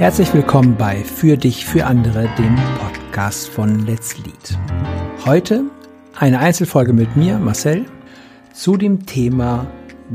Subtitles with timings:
[0.00, 4.58] Herzlich willkommen bei Für dich, für andere, dem Podcast von Let's Lead.
[5.26, 5.64] Heute
[6.16, 7.84] eine Einzelfolge mit mir, Marcel,
[8.54, 9.66] zu dem Thema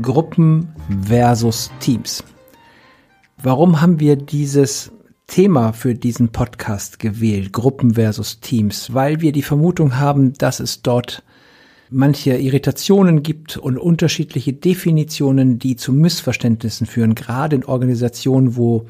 [0.02, 2.24] Gruppen versus Teams.
[3.40, 4.90] Warum haben wir dieses
[5.28, 8.92] Thema für diesen Podcast gewählt, Gruppen versus Teams?
[8.92, 11.22] Weil wir die Vermutung haben, dass es dort
[11.90, 18.86] manche Irritationen gibt und unterschiedliche Definitionen, die zu Missverständnissen führen, gerade in Organisationen, wo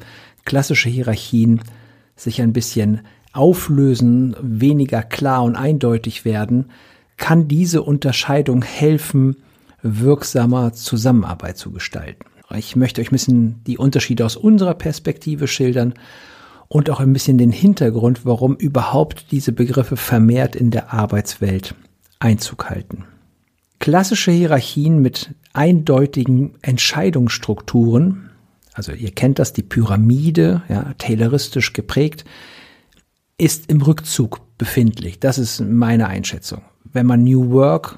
[0.47, 1.61] klassische Hierarchien
[2.15, 3.01] sich ein bisschen
[3.33, 6.71] auflösen, weniger klar und eindeutig werden,
[7.17, 9.35] kann diese Unterscheidung helfen,
[9.83, 12.25] wirksamer Zusammenarbeit zu gestalten.
[12.55, 15.93] Ich möchte euch ein bisschen die Unterschiede aus unserer Perspektive schildern
[16.69, 21.75] und auch ein bisschen den Hintergrund, warum überhaupt diese Begriffe vermehrt in der Arbeitswelt
[22.19, 23.03] Einzug halten.
[23.79, 28.26] Klassische Hierarchien mit eindeutigen Entscheidungsstrukturen
[28.77, 32.25] also ihr kennt das, die Pyramide, ja, tayloristisch geprägt,
[33.39, 35.19] ist im Rückzug befindlich.
[35.19, 36.61] Das ist meine Einschätzung.
[36.83, 37.97] Wenn man New Work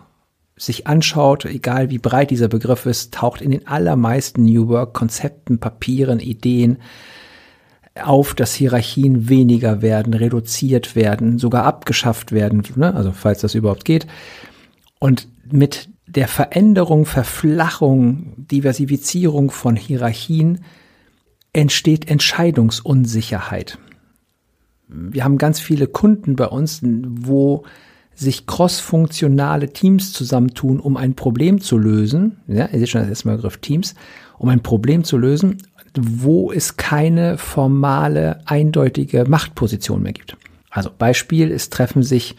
[0.55, 5.59] sich anschaut, egal wie breit dieser Begriff ist, taucht in den allermeisten New Work Konzepten,
[5.59, 6.77] Papieren, Ideen
[8.01, 12.93] auf, dass Hierarchien weniger werden, reduziert werden, sogar abgeschafft werden, ne?
[12.93, 14.07] also falls das überhaupt geht.
[14.99, 20.61] Und mit der Veränderung, Verflachung, Diversifizierung von Hierarchien
[21.53, 23.77] entsteht Entscheidungsunsicherheit.
[24.87, 27.63] Wir haben ganz viele Kunden bei uns, wo
[28.15, 32.37] sich crossfunktionale Teams zusammentun, um ein Problem zu lösen.
[32.47, 33.93] Ja, ihr seht schon das erste Begriff Teams,
[34.39, 35.57] um ein Problem zu lösen,
[35.97, 40.35] wo es keine formale, eindeutige Machtposition mehr gibt.
[40.71, 42.35] Also Beispiel, es treffen sich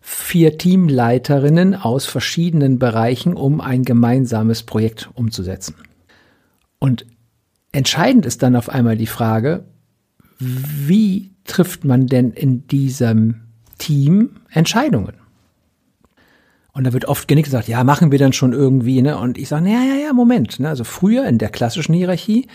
[0.00, 5.74] vier Teamleiterinnen aus verschiedenen Bereichen, um ein gemeinsames Projekt umzusetzen.
[6.78, 7.06] Und
[7.72, 9.64] entscheidend ist dann auf einmal die Frage,
[10.38, 13.42] wie trifft man denn in diesem
[13.78, 15.14] Team Entscheidungen?
[16.72, 19.18] Und da wird oft genickt gesagt, ja, machen wir dann schon irgendwie, ne?
[19.18, 20.60] Und ich sage, ja, ja, ja, Moment.
[20.60, 20.68] Ne?
[20.68, 22.46] Also früher in der klassischen Hierarchie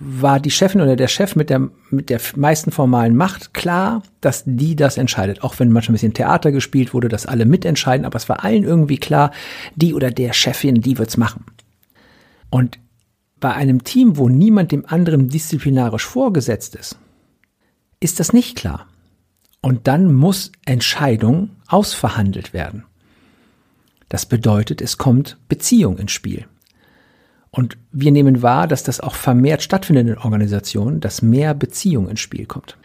[0.00, 4.42] war die Chefin oder der Chef mit der, mit der meisten formalen Macht klar, dass
[4.46, 5.42] die das entscheidet.
[5.42, 8.64] Auch wenn manchmal ein bisschen Theater gespielt wurde, dass alle mitentscheiden, aber es war allen
[8.64, 9.30] irgendwie klar,
[9.76, 11.44] die oder der Chefin, die wird's machen.
[12.50, 12.78] Und
[13.40, 16.98] bei einem Team, wo niemand dem anderen disziplinarisch vorgesetzt ist,
[18.00, 18.86] ist das nicht klar.
[19.60, 22.84] Und dann muss Entscheidung ausverhandelt werden.
[24.08, 26.46] Das bedeutet, es kommt Beziehung ins Spiel.
[27.54, 32.18] Und wir nehmen wahr, dass das auch vermehrt stattfindet in Organisationen, dass mehr Beziehung ins
[32.18, 32.76] Spiel kommt.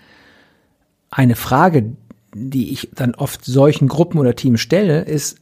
[1.09, 1.93] Eine Frage,
[2.35, 5.39] die ich dann oft solchen Gruppen oder Teams stelle, ist,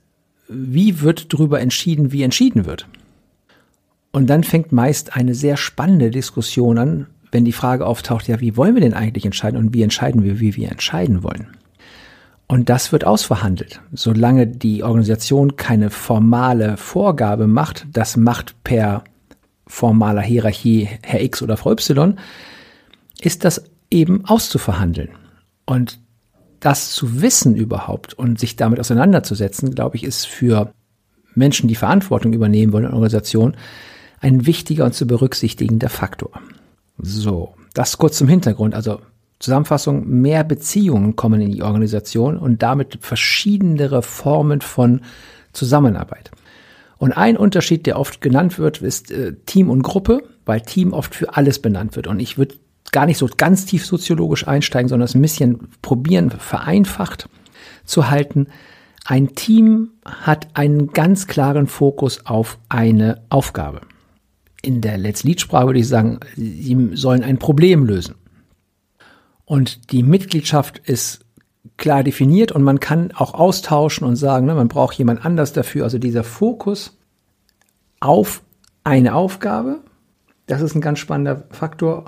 [0.47, 2.87] wie wird darüber entschieden, wie entschieden wird?
[4.13, 8.55] Und dann fängt meist eine sehr spannende Diskussion an, wenn die Frage auftaucht, ja, wie
[8.55, 11.47] wollen wir denn eigentlich entscheiden und wie entscheiden wir, wie wir entscheiden wollen?
[12.47, 13.81] Und das wird ausverhandelt.
[13.91, 19.03] Solange die Organisation keine formale Vorgabe macht, das macht per
[19.67, 22.17] formaler Hierarchie Herr X oder Frau Y,
[23.21, 25.09] ist das eben auszuverhandeln.
[25.65, 25.99] Und
[26.59, 30.73] das zu wissen überhaupt und sich damit auseinanderzusetzen, glaube ich, ist für
[31.35, 33.55] Menschen, die Verantwortung übernehmen wollen in Organisationen,
[34.19, 36.31] ein wichtiger und zu berücksichtigender Faktor.
[36.97, 38.73] So, das kurz zum Hintergrund.
[38.73, 39.01] Also
[39.39, 45.01] Zusammenfassung, mehr Beziehungen kommen in die Organisation und damit verschiedenere Formen von
[45.53, 46.31] Zusammenarbeit.
[46.97, 51.13] Und ein Unterschied, der oft genannt wird, ist äh, Team und Gruppe, weil Team oft
[51.13, 52.07] für alles benannt wird.
[52.07, 52.55] Und ich würde
[52.91, 57.29] gar nicht so ganz tief soziologisch einsteigen, sondern es ein bisschen probieren, vereinfacht
[57.85, 58.47] zu halten.
[59.05, 63.81] Ein Team hat einen ganz klaren Fokus auf eine Aufgabe.
[64.61, 68.15] In der Let's Lead Sprache würde ich sagen, sie sollen ein Problem lösen.
[69.45, 71.21] Und die Mitgliedschaft ist
[71.77, 75.83] klar definiert und man kann auch austauschen und sagen, ne, man braucht jemand anders dafür.
[75.83, 76.96] Also dieser Fokus
[77.99, 78.41] auf
[78.83, 79.79] eine Aufgabe,
[80.45, 82.05] das ist ein ganz spannender Faktor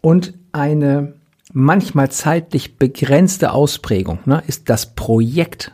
[0.00, 1.14] und eine
[1.52, 4.20] manchmal zeitlich begrenzte Ausprägung.
[4.26, 5.72] Ne, ist das Projekt,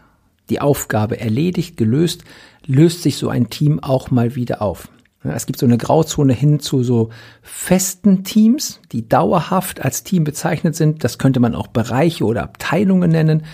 [0.51, 2.25] die Aufgabe erledigt, gelöst,
[2.67, 4.89] löst sich so ein Team auch mal wieder auf.
[5.23, 7.09] Es gibt so eine Grauzone hin zu so
[7.41, 11.03] festen Teams, die dauerhaft als Team bezeichnet sind.
[11.03, 13.45] Das könnte man auch Bereiche oder Abteilungen nennen,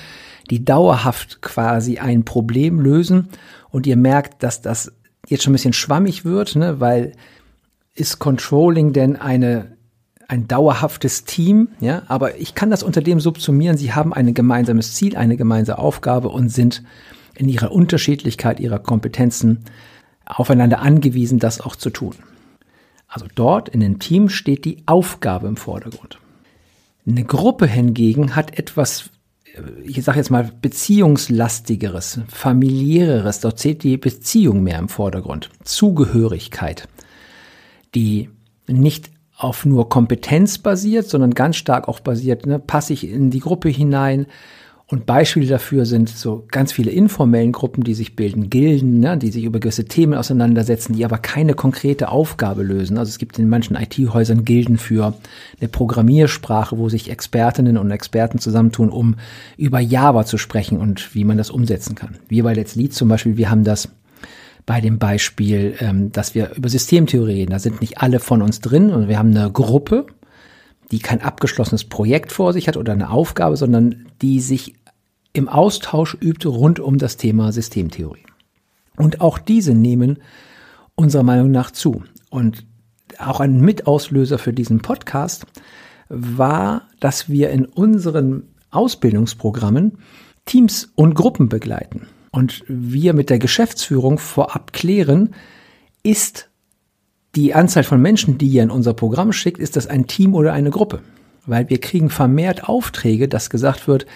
[0.51, 3.29] die dauerhaft quasi ein Problem lösen.
[3.71, 4.93] Und ihr merkt, dass das
[5.31, 6.81] jetzt schon ein bisschen schwammig wird, ne?
[6.81, 7.13] weil
[7.95, 9.77] ist Controlling denn eine
[10.29, 14.95] ein dauerhaftes Team, ja, aber ich kann das unter dem subsumieren, sie haben ein gemeinsames
[14.95, 16.85] Ziel, eine gemeinsame Aufgabe und sind
[17.35, 19.65] in ihrer Unterschiedlichkeit ihrer Kompetenzen
[20.25, 22.15] aufeinander angewiesen, das auch zu tun.
[23.09, 26.21] Also dort in dem Team steht die Aufgabe im Vordergrund.
[27.09, 29.11] Eine Gruppe hingegen hat etwas,
[29.85, 33.41] ich sage jetzt mal, beziehungslastigeres, familiäreres.
[33.41, 35.51] Dort zählt die Beziehung mehr im Vordergrund.
[35.65, 36.89] Zugehörigkeit,
[37.95, 38.31] die
[38.67, 43.41] nicht auf nur Kompetenz basiert, sondern ganz stark auch basiert, ne, passe ich in die
[43.41, 44.27] Gruppe hinein,
[44.91, 49.31] und Beispiele dafür sind so ganz viele informellen Gruppen, die sich bilden, Gilden, ne, die
[49.31, 52.99] sich über gewisse Themen auseinandersetzen, die aber keine konkrete Aufgabe lösen.
[52.99, 55.15] Also es gibt in manchen IT-Häusern Gilden für
[55.61, 59.15] eine Programmiersprache, wo sich Expertinnen und Experten zusammentun, um
[59.57, 62.17] über Java zu sprechen und wie man das umsetzen kann.
[62.29, 63.91] Wir bei Let's Lead zum Beispiel, wir haben das
[64.67, 67.53] bei dem Beispiel, ähm, dass wir über Systemtheorie reden.
[67.53, 70.07] Da sind nicht alle von uns drin und wir haben eine Gruppe,
[70.91, 74.75] die kein abgeschlossenes Projekt vor sich hat oder eine Aufgabe, sondern die sich
[75.33, 78.25] im Austausch übte rund um das Thema Systemtheorie.
[78.97, 80.19] Und auch diese nehmen
[80.95, 82.03] unserer Meinung nach zu.
[82.31, 82.67] Und
[83.19, 85.47] auch ein Mitauslöser für diesen Podcast
[86.09, 89.99] war, dass wir in unseren Ausbildungsprogrammen
[90.45, 92.07] Teams und Gruppen begleiten.
[92.33, 95.35] Und wir mit der Geschäftsführung vorab klären,
[96.03, 96.49] ist
[97.35, 100.53] die Anzahl von Menschen, die ihr in unser Programm schickt, ist das ein Team oder
[100.53, 101.01] eine Gruppe?
[101.47, 104.07] Weil wir kriegen vermehrt Aufträge, dass gesagt wird,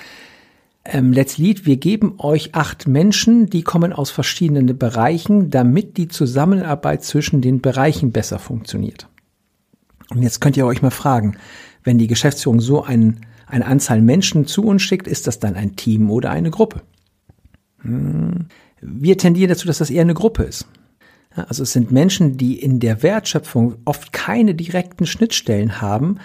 [0.85, 6.09] ähm, Let's Lead, wir geben euch acht Menschen, die kommen aus verschiedenen Bereichen, damit die
[6.09, 9.09] Zusammenarbeit zwischen den Bereichen besser funktioniert.
[10.11, 11.37] Und jetzt könnt ihr euch mal fragen,
[11.83, 15.77] wenn die Geschäftsführung so ein, eine Anzahl Menschen zu uns schickt, ist das dann ein
[15.77, 16.83] Team oder eine Gruppe?
[17.81, 18.47] Hm.
[18.81, 20.67] Wir tendieren dazu, dass das eher eine Gruppe ist.
[21.31, 26.19] Also es sind Menschen, die in der Wertschöpfung oft keine direkten Schnittstellen haben,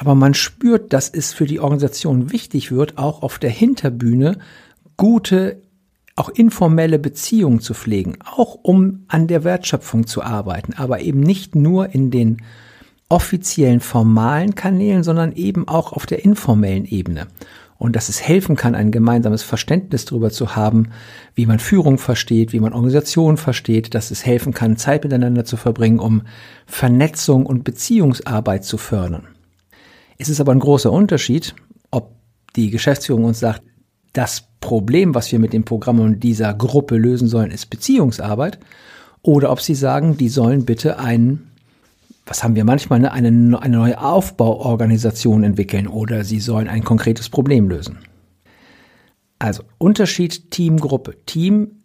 [0.00, 4.38] aber man spürt, dass es für die Organisation wichtig wird, auch auf der Hinterbühne
[4.96, 5.60] gute,
[6.16, 11.54] auch informelle Beziehungen zu pflegen, auch um an der Wertschöpfung zu arbeiten, aber eben nicht
[11.54, 12.38] nur in den
[13.10, 17.26] offiziellen formalen Kanälen, sondern eben auch auf der informellen Ebene.
[17.76, 20.88] Und dass es helfen kann, ein gemeinsames Verständnis darüber zu haben,
[21.34, 25.58] wie man Führung versteht, wie man Organisation versteht, dass es helfen kann, Zeit miteinander zu
[25.58, 26.22] verbringen, um
[26.64, 29.28] Vernetzung und Beziehungsarbeit zu fördern.
[30.20, 31.54] Es ist aber ein großer Unterschied,
[31.90, 32.10] ob
[32.54, 33.62] die Geschäftsführung uns sagt,
[34.12, 38.58] das Problem, was wir mit dem Programm und dieser Gruppe lösen sollen, ist Beziehungsarbeit,
[39.22, 41.50] oder ob sie sagen, die sollen bitte ein,
[42.26, 43.28] was haben wir manchmal, ne, eine,
[43.62, 48.00] eine neue Aufbauorganisation entwickeln oder sie sollen ein konkretes Problem lösen.
[49.38, 51.16] Also Unterschied Team-Gruppe.
[51.24, 51.80] Team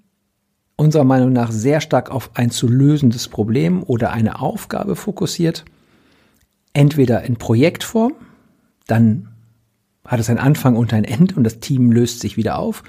[0.75, 5.63] unserer Meinung nach sehr stark auf ein zu lösendes Problem oder eine Aufgabe fokussiert
[6.75, 8.13] entweder in Projektform,
[8.87, 9.29] dann
[10.05, 12.83] hat es einen Anfang und ein Ende und das Team löst sich wieder auf.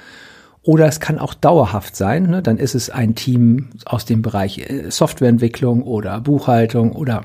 [0.63, 2.29] Oder es kann auch dauerhaft sein.
[2.29, 2.43] Ne?
[2.43, 7.25] Dann ist es ein Team aus dem Bereich äh, Softwareentwicklung oder Buchhaltung oder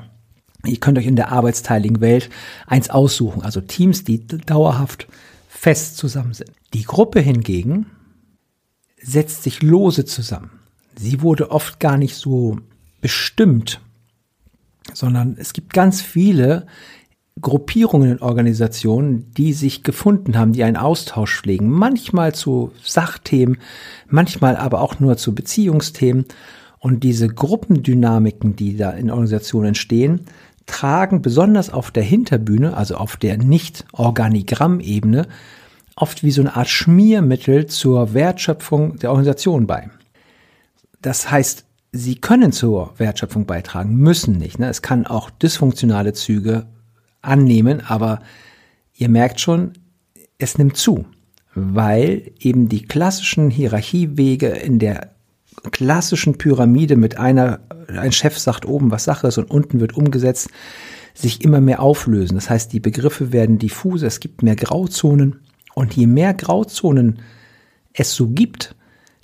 [0.64, 2.30] ihr könnt euch in der arbeitsteiligen Welt
[2.66, 3.42] eins aussuchen.
[3.42, 5.08] Also Teams, die dauerhaft
[5.48, 6.52] fest zusammen sind.
[6.72, 7.86] Die Gruppe hingegen
[9.02, 10.50] setzt sich lose zusammen.
[10.96, 12.58] Sie wurde oft gar nicht so
[13.00, 13.80] bestimmt
[14.92, 16.66] sondern es gibt ganz viele
[17.40, 23.58] Gruppierungen in Organisationen, die sich gefunden haben, die einen Austausch pflegen, manchmal zu Sachthemen,
[24.08, 26.26] manchmal aber auch nur zu Beziehungsthemen.
[26.78, 30.22] Und diese Gruppendynamiken, die da in Organisationen entstehen,
[30.66, 35.26] tragen besonders auf der Hinterbühne, also auf der Nicht-Organigramm-Ebene,
[35.96, 39.90] oft wie so eine Art Schmiermittel zur Wertschöpfung der Organisation bei.
[41.00, 44.58] Das heißt, sie können zur Wertschöpfung beitragen, müssen nicht.
[44.58, 44.68] Ne?
[44.68, 46.66] Es kann auch dysfunktionale Züge
[47.20, 48.20] annehmen, aber
[48.94, 49.74] ihr merkt schon,
[50.38, 51.04] es nimmt zu,
[51.54, 55.12] weil eben die klassischen Hierarchiewege in der
[55.70, 60.48] klassischen Pyramide mit einer, ein Chef sagt oben, was Sache ist und unten wird umgesetzt,
[61.14, 62.36] sich immer mehr auflösen.
[62.36, 65.40] Das heißt, die Begriffe werden diffuser, es gibt mehr Grauzonen
[65.74, 67.20] und je mehr Grauzonen
[67.92, 68.74] es so gibt,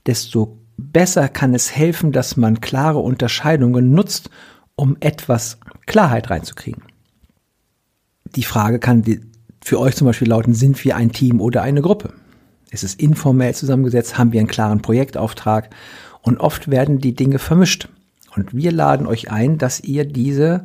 [0.06, 4.30] desto besser kann es helfen, dass man klare Unterscheidungen nutzt,
[4.76, 6.85] um etwas Klarheit reinzukriegen.
[8.37, 9.04] Die Frage kann
[9.62, 12.14] für euch zum Beispiel lauten, sind wir ein Team oder eine Gruppe?
[12.70, 14.18] Ist es informell zusammengesetzt?
[14.18, 15.70] Haben wir einen klaren Projektauftrag?
[16.23, 17.88] Und oft werden die Dinge vermischt.
[18.37, 20.64] Und wir laden euch ein, dass ihr diese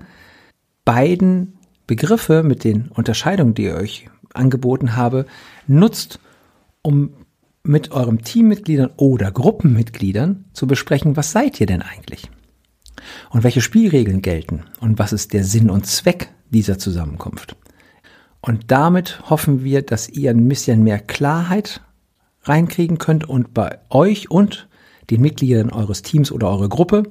[0.86, 5.25] beiden Begriffe mit den Unterscheidungen, die ich euch angeboten habe,
[5.67, 6.20] nutzt,
[6.82, 7.13] um
[7.63, 12.29] mit eurem Teammitgliedern oder Gruppenmitgliedern zu besprechen, was seid ihr denn eigentlich?
[13.29, 14.63] Und welche Spielregeln gelten?
[14.82, 17.55] Und was ist der Sinn und Zweck dieser Zusammenkunft?
[18.41, 21.82] Und damit hoffen wir, dass ihr ein bisschen mehr Klarheit
[22.41, 24.67] reinkriegen könnt und bei euch und
[25.10, 27.03] den Mitgliedern eures Teams oder eurer Gruppe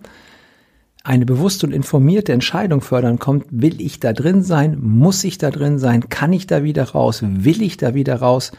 [1.05, 5.51] eine bewusste und informierte Entscheidung fördern kommt, will ich da drin sein, muss ich da
[5.51, 8.53] drin sein, kann ich da wieder raus, will ich da wieder raus,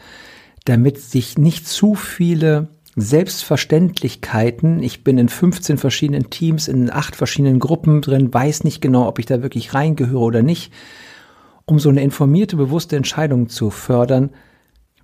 [0.64, 7.58] damit sich nicht zu viele Selbstverständlichkeiten, ich bin in 15 verschiedenen Teams, in acht verschiedenen
[7.58, 10.72] Gruppen drin, weiß nicht genau, ob ich da wirklich reingehöre oder nicht,
[11.66, 14.30] um so eine informierte, bewusste Entscheidung zu fördern,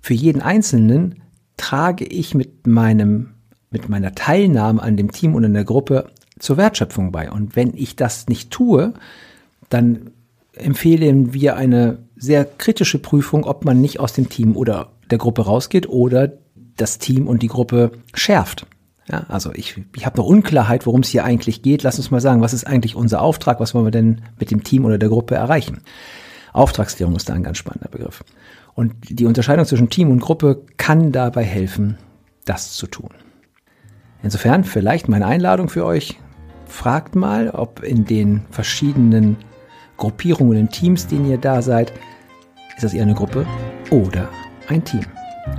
[0.01, 1.21] für jeden Einzelnen
[1.57, 3.31] trage ich mit meinem,
[3.69, 7.29] mit meiner Teilnahme an dem Team und in der Gruppe zur Wertschöpfung bei.
[7.31, 8.93] Und wenn ich das nicht tue,
[9.69, 10.11] dann
[10.53, 15.43] empfehlen wir eine sehr kritische Prüfung, ob man nicht aus dem Team oder der Gruppe
[15.43, 16.31] rausgeht oder
[16.77, 18.65] das Team und die Gruppe schärft.
[19.11, 21.83] Ja, also ich, ich habe noch Unklarheit, worum es hier eigentlich geht.
[21.83, 23.59] Lass uns mal sagen, was ist eigentlich unser Auftrag?
[23.59, 25.81] Was wollen wir denn mit dem Team oder der Gruppe erreichen?
[26.53, 28.23] Auftragsklärung ist da ein ganz spannender Begriff.
[28.73, 31.97] Und die Unterscheidung zwischen Team und Gruppe kann dabei helfen,
[32.45, 33.09] das zu tun.
[34.23, 36.19] Insofern vielleicht meine Einladung für euch,
[36.65, 39.37] fragt mal, ob in den verschiedenen
[39.97, 41.91] Gruppierungen und Teams, denen ihr da seid,
[42.75, 43.45] ist das eher eine Gruppe
[43.89, 44.29] oder
[44.71, 45.05] ein Team.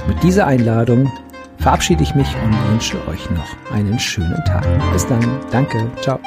[0.08, 1.10] Mit dieser Einladung
[1.58, 4.66] verabschiede ich mich und wünsche euch noch einen schönen Tag.
[4.92, 5.22] Bis dann.
[5.50, 5.86] Danke.
[6.00, 6.18] Ciao.